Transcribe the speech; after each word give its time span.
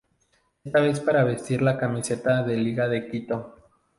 Esta 0.63 0.79
vez 0.81 0.99
para 0.99 1.23
vestir 1.23 1.61
la 1.61 1.77
camiseta 1.77 2.41
de 2.41 2.57
Liga 2.57 2.87
de 2.87 3.07
Quito. 3.07 3.53